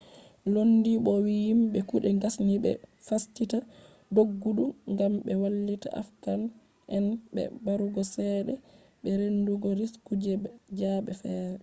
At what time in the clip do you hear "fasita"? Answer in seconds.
3.07-3.57